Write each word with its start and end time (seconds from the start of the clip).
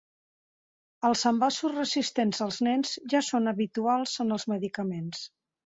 Els 1.09 1.21
envasos 1.31 1.75
resistents 1.75 2.41
als 2.47 2.59
nens 2.69 2.95
ja 3.15 3.23
són 3.29 3.55
habituals 3.55 4.17
en 4.27 4.41
els 4.41 4.51
medicaments. 4.57 5.25